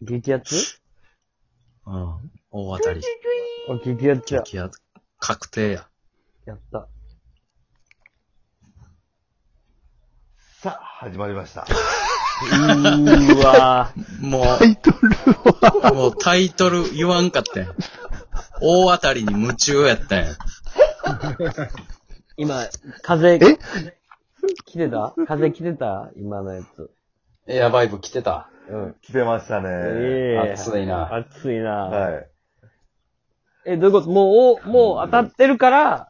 [0.00, 0.78] 激アツ？
[1.86, 2.30] うん。
[2.50, 3.00] 大当たり。
[3.68, 4.42] あ、激アツや。
[4.42, 4.80] 激アツ。
[5.18, 5.88] 確定や。
[6.46, 6.88] やった。
[10.60, 11.62] さあ、始まりました。
[11.62, 17.74] うーわ もタイトルは、う、もうタイトル言わんかったんや
[18.60, 20.36] 大当たりに夢中やったんや。
[22.36, 22.66] 今、
[23.02, 23.38] 風、え？
[24.64, 25.14] 来てた？
[25.26, 26.10] 風来てた？
[26.16, 26.90] 今のやつ。
[27.48, 28.48] エアバイブ来てた。
[28.68, 28.94] うん。
[29.02, 29.68] 来てましたね。
[29.70, 31.14] ええ暑いな。
[31.14, 31.70] 暑いな。
[31.70, 32.28] はい。
[33.66, 34.10] え、どういうこと？
[34.10, 36.08] もう、おもう当たってるから、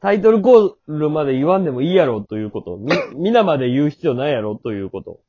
[0.00, 2.76] タイトルコールまで言わんでもいいやろということ。
[2.76, 5.20] み、皆まで言う必要ないやろということ。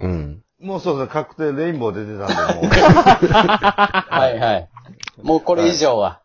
[0.00, 0.42] うん。
[0.60, 2.72] もうそうですね、確定レインボー出てたんで、も
[3.30, 4.68] はいはい。
[5.22, 6.20] もうこれ以上は。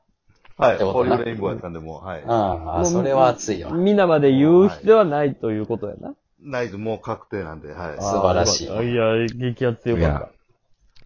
[0.57, 0.61] う。
[0.61, 0.75] はい。
[0.75, 2.21] ってことなこういうレインボーやったんで、もう、はい。
[2.21, 2.79] うん。
[2.79, 3.71] あ、それは熱いわ。
[3.71, 6.15] 皆まで言う必要はないということやな。
[6.45, 7.95] ないともう確定なんで、はい。
[7.97, 10.29] 素晴らしいあいや、激アツよか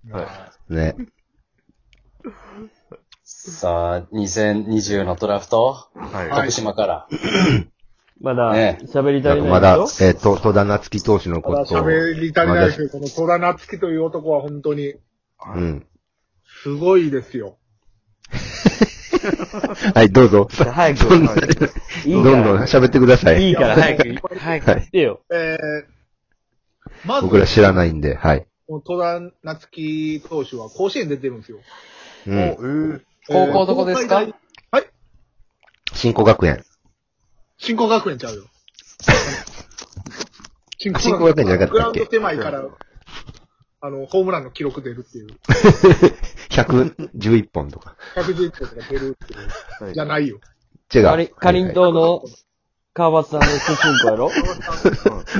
[0.08, 0.24] っは
[0.70, 0.74] い。
[0.74, 0.96] ね。
[3.24, 6.30] さあ、2020のドラフト、はい。
[6.30, 7.08] 徳島から。
[7.10, 7.18] た。
[8.22, 11.78] まだね、喋り足りないまだ、えでしょっ、と、戸田夏樹投手のただことを。
[11.80, 14.96] 喋り足りないですけど、この戸田夏樹という男は本当に
[15.56, 15.86] うん。
[16.64, 17.59] すごいですよ。
[19.96, 20.48] はい、どうぞ。
[20.52, 23.50] 早くどんどん喋ってください。
[23.50, 25.22] いいから 早く、早く言ってよ。
[25.32, 28.46] えー、まず、僕ら知らないんで、はい。
[28.86, 31.60] 戸田夏樹投手は甲子園出てるんですよ。
[32.28, 32.38] うん。
[32.38, 34.16] えー高校どこですか？
[34.16, 34.86] はい。
[35.94, 36.64] 新古学園。
[37.58, 38.44] 新興学園ちゃうよ。
[40.80, 42.00] 新新興学園じゃなかったっけ？
[42.00, 42.64] グラウンド狭いから、
[43.82, 45.28] あの、ホームランの記録出るっていう。
[46.50, 47.96] 111本とか。
[48.16, 50.40] 111個とか出るってじゃないよ。
[50.94, 51.04] 違う。
[51.04, 52.24] かり、かりんとうの
[52.94, 54.28] 川端さんの出身校やろ？
[54.28, 54.30] ウ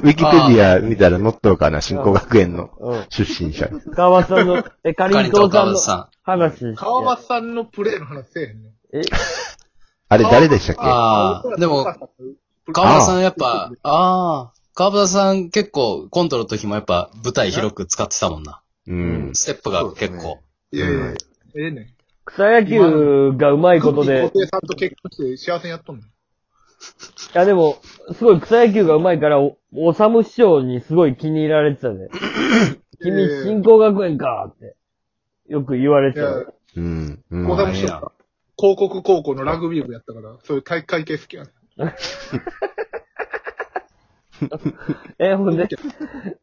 [0.08, 3.06] ィキペディア見たら載っとるかな、新興学園のうん。
[3.10, 3.70] 出身者。
[3.96, 6.76] 川端さんの、え、かりカリトんとうさんの話。
[6.76, 8.70] 川端さんのプレーの話せえへんね。
[8.94, 9.02] え、
[10.10, 10.82] あれ誰でしたっけ？
[10.84, 11.86] ああ、でも、
[12.72, 18.62] 川端さんやっぱ、ああ、川端さん結構コントの時もやっぱ舞台広く使ってたもんな。
[18.88, 19.32] うん。
[19.34, 20.40] ステップが結構。
[20.72, 21.14] いやいやいや
[21.56, 21.88] ええねん。
[22.26, 26.04] 草野球がうまいことで、小手さんと結婚して幸せにやっとんの？
[26.04, 26.06] い
[27.34, 27.82] やでも、
[28.14, 32.08] すごい草野球がうまいから、お、おさむ師匠にすごい気に入られてたね。
[33.02, 34.76] 君、新興学園かって。
[35.48, 37.24] よく言われてたよ。、うん。
[37.32, 38.12] うん小田もしよった。
[38.58, 41.54] 広告高校のラグビー部やったから、そういう体育会系好きやねん。
[45.20, 45.68] え、ほんで？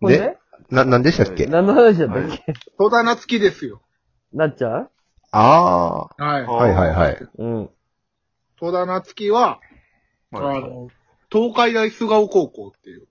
[0.01, 0.19] ほんで？
[0.19, 0.39] で
[0.71, 1.47] な、なんでしたっけ？
[1.47, 2.55] 何の話だったっけ？
[2.77, 3.81] 戸田夏樹ですよ。
[4.37, 4.91] なっちゃう？
[5.33, 6.25] ああ。
[6.25, 6.45] はい。
[6.45, 7.29] はいはいはい。
[7.39, 7.71] うん。
[8.59, 9.61] 戸田夏樹は、
[10.33, 10.89] あはいの、
[11.31, 13.07] 東海大菅生高校っていう、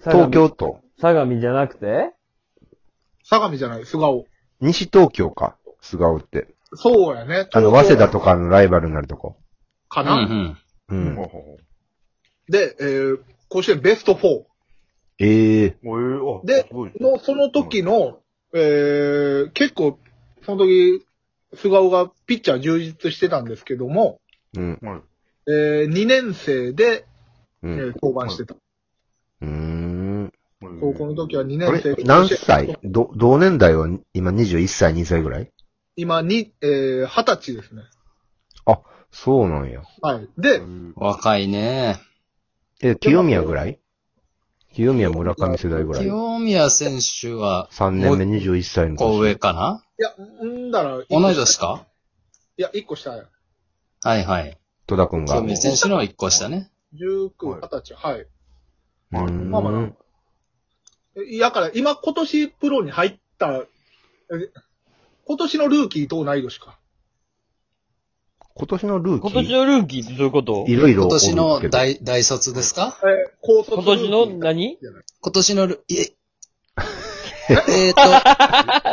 [0.00, 0.80] 東京都。
[1.00, 2.12] 相模じゃなくて？
[3.24, 4.24] 相模じゃない、菅生。
[4.60, 5.56] 西東京か。
[5.80, 6.54] 菅生って。
[6.74, 7.48] そうやね。
[7.52, 9.36] あの、早稲田とかのライバルになるとこ。
[9.38, 10.58] うんうかな、ん。
[10.88, 11.14] うん。
[11.14, 11.56] ほうほうほ
[12.48, 13.18] で、えー、
[13.48, 14.44] 甲子園ベスト4。
[15.20, 16.66] ええうえーあで
[17.00, 18.18] の、その時の、
[18.54, 19.98] えー、結構、
[20.44, 21.04] その時、
[21.54, 24.20] 菅生がピッチャー充実してたんですけども、
[24.56, 24.78] うん。
[24.82, 25.00] はい
[25.46, 27.04] えー、2年生で、
[27.62, 27.72] うん。
[27.78, 28.54] えー、登板してた。
[28.54, 30.32] うーん。
[30.80, 32.04] 高校の時は2あ年生れ？
[32.04, 32.78] 何歳？
[32.84, 35.50] ど、同年代は今21歳、2歳ぐらい？
[35.96, 37.82] 今に、えー、20歳ですね。
[39.16, 39.80] そうなんや。
[40.02, 40.28] はい。
[40.36, 40.60] で、
[40.96, 42.00] 若いね。
[42.82, 43.78] え、清宮ぐらい？
[44.74, 49.38] 清宮村上世代ぐらい清宮選手は、?3 年目21歳のこう上年。
[49.38, 49.84] かな？
[49.98, 50.10] いや、
[50.44, 51.86] んだら、同い年か？
[52.56, 53.24] いや、1個下や。
[54.02, 54.58] はいはい。
[54.86, 55.34] 戸田くんが。
[55.34, 56.70] 清宮選手の一個下ね。
[56.94, 57.30] 19、
[57.60, 58.20] 20歳、はい。
[58.20, 63.66] うーんまあまあいやから、今、今年プロに入った、え
[65.26, 66.78] 今年のルーキーと同い年か。
[68.56, 69.30] 今年のルーキー。
[69.32, 70.64] 今年のルーキーってどういうこと？
[70.68, 71.60] いろいろ今年の。
[71.70, 72.96] 大、大卒ですか？
[73.02, 73.08] えー、
[73.40, 73.74] 高卒。
[73.74, 74.78] 今年のルーキー何？
[75.20, 76.12] 今年のル、いえ、
[77.50, 78.00] えーと、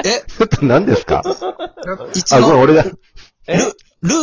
[0.08, 1.22] え、ちょっと何ですか？
[2.16, 2.84] 一あ、ごめん、の、俺が。
[2.84, 2.96] ル、ル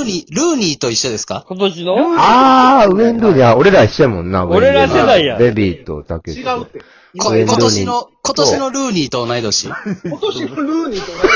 [0.03, 1.45] ーニー、ルーニーと一緒ですか？
[1.49, 1.95] 今年の？
[2.19, 4.45] あー、ウェンドーニャ、俺ら一緒やもんな。
[4.45, 5.39] 俺ら世代や。
[5.39, 6.81] ベビーとタケ違うって。
[7.15, 9.69] 今年の、今年のルーニーと同い年。
[10.05, 11.31] 今年のルーニーと同い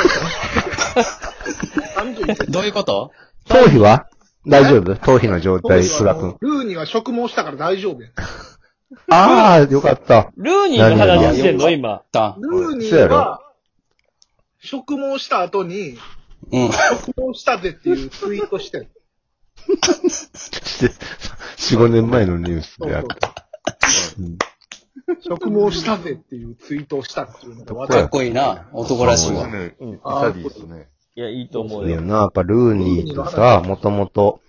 [0.94, 1.06] 年。
[2.43, 3.12] 31どういうこと？
[3.48, 4.08] 頭皮は？
[4.46, 6.36] 大丈夫頭皮の状態、須田くん。
[6.40, 8.08] ルーニーは植毛したから大丈夫や。
[9.08, 10.32] あー、よかった。
[10.36, 11.70] ルーニーの話してんの？
[11.70, 12.02] 今。
[12.12, 12.36] だ。
[12.40, 13.40] ルーニーは、
[14.60, 15.96] 植毛した後に、
[16.50, 16.68] うん。
[16.68, 16.72] 植
[17.32, 18.88] 毛したぜっていうツイートしてる。
[19.68, 23.04] 4、5年前のニュースであっ
[24.00, 24.38] そううん
[25.24, 27.88] 植毛したぜっていうツイートをしたっていうのがどこや？
[27.88, 28.68] かっこいいな。
[28.72, 29.42] 男らしいわ。
[29.42, 29.94] そうですね。
[29.94, 30.88] イタリーですね。
[31.14, 32.00] いや、いいと思うよ。
[32.00, 34.40] な、やっぱルーニーとさ、もともと、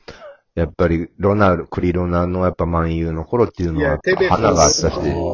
[0.56, 4.00] やっぱりロナル、クリロナのやっぱ万有の頃っていうのは、
[4.30, 4.92] 花があったし、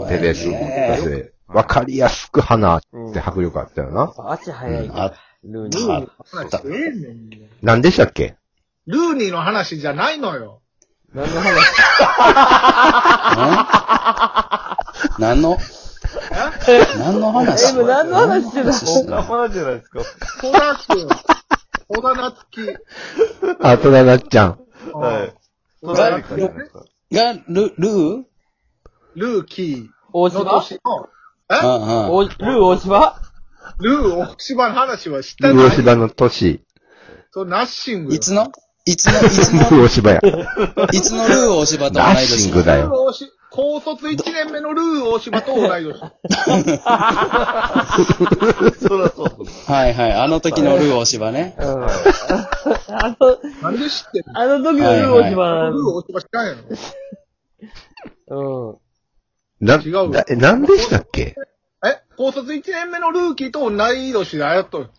[0.08, 2.82] テベスって、わかりやすく花っ
[3.14, 4.14] て迫力あったよな。
[4.32, 5.12] 足早いルーニー。
[5.44, 7.30] ルーニーの話ええねん。
[7.62, 8.36] 何でしたっけ？
[8.88, 10.62] ルーニーの話じゃないのよ。
[11.14, 11.60] 何の話？
[15.20, 15.58] 何の？
[16.98, 20.00] 何の話何の話してたしてた生じゃないですか？
[20.42, 21.08] 小田くん、
[21.88, 22.78] 小田夏樹。
[23.62, 24.60] あ、戸田なっちゃん。
[24.94, 25.34] はい。
[25.82, 26.50] 小が田夏樹ね
[27.12, 28.24] が、ル、ルー？
[29.16, 30.62] ルーキーの大島？
[30.62, 31.10] 年の、
[31.50, 32.10] うんうん。
[32.12, 33.16] おルー大島？
[33.80, 36.64] ルー大島の話は知ったルー芝の年。
[37.32, 38.18] そう、ナッシングよ。
[38.18, 38.52] いつの？
[38.86, 40.20] いつの、いつルーの、大芝や。
[40.20, 42.84] いつのルー大柴と同いラッシング年だよ。
[42.86, 45.94] ルー大島高卒1年目のルー大島と同い年。
[48.80, 49.72] そらそう。
[49.72, 50.14] はいはい。
[50.14, 51.56] あの時のルー大柴ね。
[51.58, 51.66] うん。
[51.66, 51.90] あ
[53.20, 54.40] の、なんで知ってんの？
[54.40, 56.54] あの時のルー大島ルー大島知らんや
[58.28, 58.78] ろ
[59.60, 59.66] うん。
[59.66, 61.36] な、違うよなえ、なんでしたっけ？
[61.84, 62.04] え？
[62.18, 64.90] 高卒1年目のルーキーと同い年であやっとる。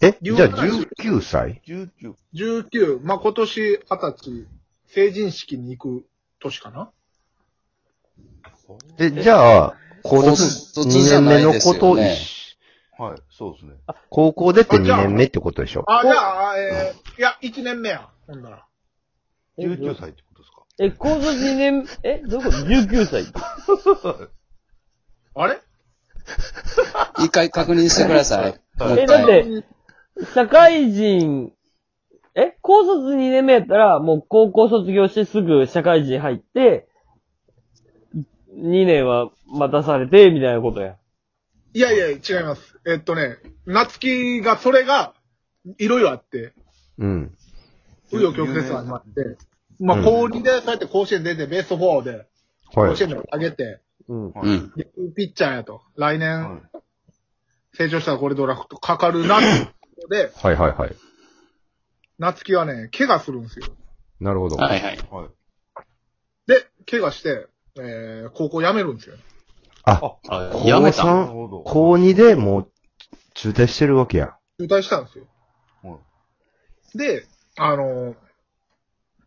[0.00, 1.90] え、じゃあ19歳？19。
[2.34, 3.00] 19。
[3.02, 4.46] まあ、今年20歳、
[4.86, 6.06] 成人式に行く
[6.50, 6.90] 年かな？
[8.98, 12.16] え、じゃあ、高高卒卒2じゃないです年目の子とよね
[12.98, 13.72] はい、そうですね。
[14.08, 15.84] 高校出て2年目ってことでしょ？
[15.86, 18.08] あ、じゃあ、えー、いや、1年目や。
[18.26, 18.66] ほんなら。
[19.58, 20.62] 19歳ってことですか？
[20.78, 23.24] え、高卒2年、え、どこと ?19 歳。
[25.34, 25.60] あれ？
[27.18, 28.60] 一回確認してください。
[28.98, 29.64] え、だって、
[30.34, 31.52] 社会人、
[32.38, 36.86] え、高卒2年目やったら、もう高校卒業してすぐ社会人入って、
[38.54, 40.96] 2年は待たされて、みたいなことや。
[41.72, 42.78] いやいや、違います。
[42.86, 45.14] えっとね、夏希が、それが、
[45.78, 46.52] いろいろあって、
[46.98, 47.34] うん。
[48.12, 49.38] 紆余曲折ありまして、
[49.80, 53.02] まあ、うん高2で、そうやって甲子園出て、ベスト4で、はい甲子。
[53.02, 54.26] 園で上げて、うん。
[54.26, 54.72] うん。
[54.76, 54.86] で
[55.16, 55.80] ピッチャーやと。
[55.96, 56.60] 来年、は
[57.72, 59.72] 成長したらこれドラフトかかるなってこ
[60.02, 60.96] とで、はいはいはい。
[62.18, 63.66] 夏希はね、怪我するんですよ。
[64.20, 64.56] なるほど。
[64.56, 64.94] はいはい。
[64.94, 64.98] い。
[65.10, 65.28] はい。
[66.46, 67.46] で、怪我して、
[67.78, 69.16] えー、高校辞めるんですよ。
[69.84, 71.04] あ、あ高やめた。
[71.04, 71.62] なる3、ほど。
[71.64, 72.72] 高2でもう
[73.34, 74.36] 中退してるわけや。
[74.58, 75.24] 中退したんですよ。
[75.82, 75.98] はい
[76.96, 77.26] で、
[77.56, 78.16] あのー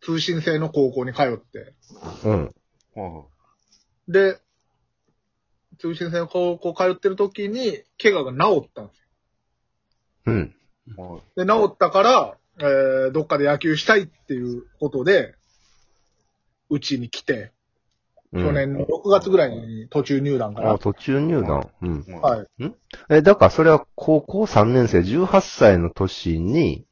[0.02, 1.74] 通信制の高校に通って、
[2.24, 2.56] うん。
[2.96, 3.26] は
[4.08, 4.40] で、
[5.78, 9.04] 通信制の高校通ってる時に、怪我が治ったんですよ。
[10.28, 10.56] うん。
[10.88, 11.02] い。
[11.02, 11.22] はい。
[11.36, 15.36] で、治ったから、えー、どっかで野球したいっていうことで、
[16.70, 17.52] うちに来て、
[18.32, 20.78] うん去年の6月ぐらいに途中入団かあ、ら。
[20.78, 21.68] 途中入団。
[21.82, 22.06] うん。
[22.22, 22.62] はい。
[22.62, 22.74] はい。
[23.10, 26.86] え、だからそれは高校3年生、18歳の年に、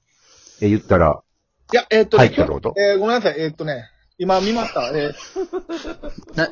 [0.61, 1.21] え、言ったら、
[1.71, 2.73] いや、えーっとね、入ったってこと？
[2.75, 3.83] えーごめんなさい、えーっとね、
[4.17, 4.89] 今見ました。
[4.97, 5.13] え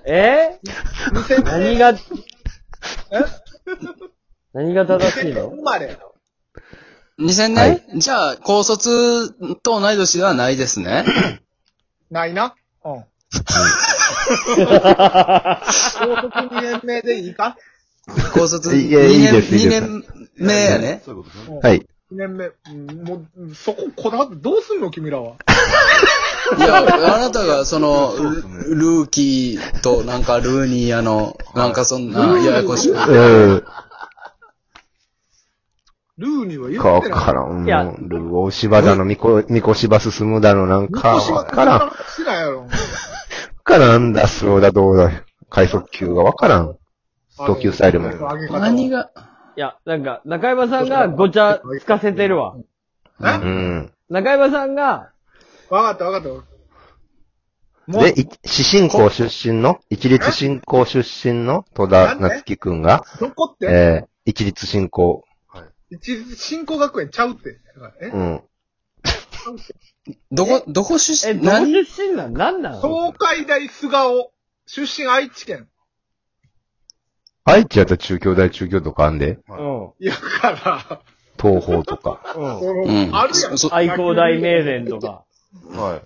[0.06, 1.96] えー、2000何が、え？
[4.54, 5.98] 何が正しい2000年の生まれ。
[7.20, 9.32] 2000年、はいじゃあ、高卒
[9.62, 11.06] と同い年ではないですね。
[12.12, 12.56] ないな。
[12.84, 12.94] うん。
[12.94, 13.06] 高
[16.22, 17.58] 卒2年目でいいか？
[18.34, 20.04] 高卒2いやいい年、ですいい2です年
[20.38, 21.02] 目やね。
[21.06, 21.60] そういうことですね。
[21.64, 21.80] はい。
[21.80, 21.84] 2
[22.18, 22.46] 年目。
[22.46, 25.36] うんもう、そここだわってどうすんの君らは？
[26.58, 32.94] いや、あなたがその、ルルーキーとなんかルーニーやの、なんかそんな、ややこしい。
[36.18, 36.48] うん。
[36.48, 37.20] ルーニーは言かわってない。
[37.20, 37.66] からん。
[37.66, 41.80] いやもうルー大芝だの、みこ、みこしば進むだの、なんか、わからん。
[41.80, 41.92] わ。
[43.64, 45.12] からんだ、そうだ、どうだ。
[45.50, 46.78] 快速球がわからん。
[47.38, 48.10] 投球スタイルも
[48.52, 49.12] 何が、
[49.58, 52.56] いや、なんか、中山さんがごちゃつかせてるわ。
[53.22, 53.26] え？
[53.26, 53.92] うん。
[54.10, 55.12] 中山さんが、
[55.70, 56.46] わかったわかっ
[57.88, 58.00] た。
[58.00, 65.35] で、、い市進校出身の、一律進校出身の戸田夏樹くんが、どこって、えー、一律進校、一律
[66.36, 67.60] 新興学園ちゃうって。
[68.02, 68.08] え？
[68.08, 68.42] うん。
[70.32, 72.34] どこ、どこ出え、身、どこ何出身なん？
[72.34, 72.82] なんなん？
[72.82, 74.30] 東海大菅生。
[74.68, 75.68] 出身愛知県。
[77.44, 79.92] 愛知やったら中京大中京とかあんで、うん。
[80.00, 81.02] いや、から、
[81.40, 82.20] 東宝とか。
[82.36, 82.60] うん。
[82.60, 83.58] そのうんあるやん。
[83.58, 85.24] そ愛工大名電とか。
[85.70, 86.02] はい。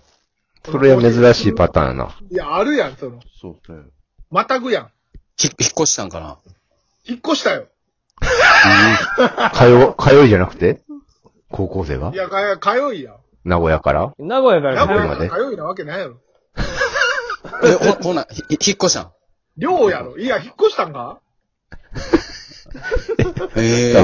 [0.69, 2.17] それは珍しいパターンやな。
[2.29, 3.21] いや、あるやん、その。
[3.39, 3.83] そうですね。
[4.29, 4.91] またぐやん。
[5.37, 6.37] ひ引っ越したんかな
[7.05, 7.67] 引っ越したよ。
[9.53, 10.81] 通、通いじゃなくて？
[11.51, 12.11] 高校生が？
[12.13, 13.15] いや、か通いや。
[13.43, 14.13] 名古屋から？
[14.19, 14.75] 名古屋から。
[14.75, 15.29] 名古屋まで？
[15.29, 16.17] 通いなわけないやろ。
[17.63, 19.11] え、ほ、 ほな、ひ引っ越したん？
[19.57, 20.17] 寮やろ。
[20.17, 21.19] いや、引っ越したんか？
[23.55, 23.95] ええ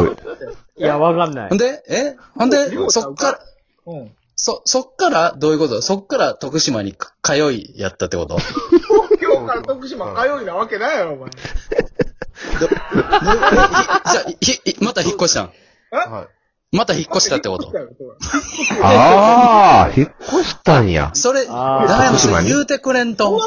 [0.77, 1.49] いや、わかんない。
[1.49, 1.57] ほん。
[1.57, 2.15] で、え？
[2.37, 3.39] ほんで寮、ちゃうそっから、
[3.85, 4.11] うん。
[4.35, 5.81] そ、そっから、どういうこと？
[5.81, 8.37] そっから徳島に通いやったってこと？
[8.39, 11.29] 東京から徳島通いなわけないやろ、お前。
[12.59, 15.51] じゃあ、ひ、また引っ越したん
[15.91, 16.27] は
[16.71, 17.71] また引っ越したってこと
[18.81, 21.11] ああ、引っ越したんや。
[21.13, 23.39] それ、誰も言うてくれんと。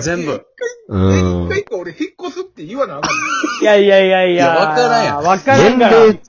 [0.00, 0.44] 全部。
[0.88, 1.48] 一。
[1.48, 4.34] 回一回俺引っ越すって言わなあかんいやいやいやいや。
[4.34, 5.92] いやわからんやんわから年んから。
[5.92, 6.20] 齢、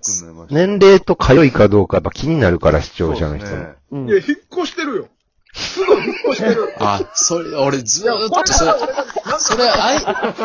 [0.52, 4.08] 年齢と通いかどうかやっぱ気になるから視聴者の人も。
[4.08, 4.22] いや、引っ
[4.52, 5.08] 越してるよ。
[5.54, 6.74] すぐ引っ越してる。
[6.80, 8.72] あ、それ、俺ずーっとそれ
[9.40, 9.98] それ、愛、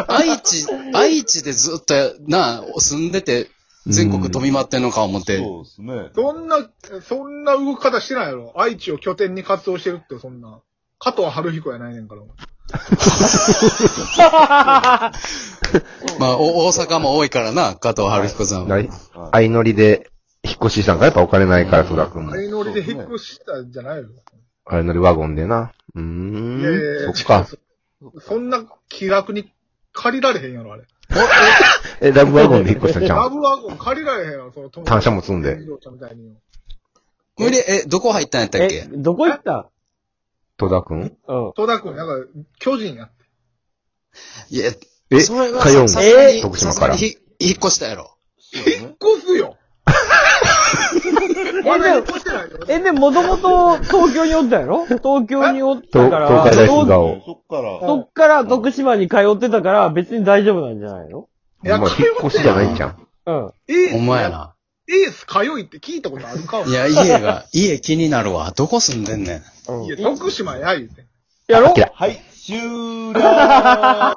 [0.09, 1.95] 愛知、愛知でずっと、
[2.27, 3.49] な、住んでて、
[3.87, 5.39] 全国飛び回ってんのか思って。
[5.39, 6.11] そうですね。
[6.15, 6.69] そんな、
[7.03, 8.53] そんな動き方してないやろ。
[8.57, 10.61] 愛知を拠点に活動してるって、そんな。
[10.99, 12.23] 加藤春彦やないねんから。
[16.19, 18.69] まあ、お大阪も多いからな、加藤春彦さんは。
[18.69, 18.91] ない
[19.33, 20.11] 相乗りで
[20.43, 22.33] 引っ越ししたんかやっぱお金ないから、戸田君も。
[22.33, 24.03] 相乗りで引っ越したんじゃない
[24.69, 24.79] よ。
[24.79, 25.73] 相乗りワゴンでな。
[25.95, 27.15] ういやいーやいやん。
[27.15, 27.47] そっか。
[28.21, 29.51] そんな気楽に
[29.93, 30.85] 借りられへんやろ、あれ。
[32.01, 36.37] え、ラブワゴンで引っ越したんちゃ ラうブワゴン借りられへんやろ、その友単車も積んで自動車みたいに。
[37.39, 39.69] 無理、え、どこ入ったんやったっえけ、どこ行った？
[40.59, 41.17] 戸田君？
[41.29, 41.53] うん。
[41.55, 43.11] 戸田君、なんか、巨人や。
[44.51, 44.73] いや、
[45.11, 48.17] え、それは通うんさすがに徳島からさすがにひ引っ越したやろ。
[48.53, 49.57] 引っ越すよ。
[51.69, 52.59] まだ引っ越してないよ。
[52.69, 54.87] え、で、もともと東京におったやろ？
[54.87, 57.23] 東京におったから、東海大東菅生。
[57.25, 61.29] そっから、そっから徳島に通ってたから別に大丈夫なんじゃないの？
[61.65, 63.07] いやまあ、引っ越しじゃないんじゃん。
[63.27, 63.53] うん。
[63.69, 64.31] エースお前や。
[64.31, 64.55] な。
[64.89, 66.63] エース通いって聞いたことあるか？
[66.63, 68.53] いや、家が、家気になるわ。
[68.53, 69.73] どこ住んでんねん。
[69.73, 71.05] うんいや、徳島や言うて。
[71.49, 71.75] やろ？
[71.93, 72.59] はい、終
[73.13, 74.17] 了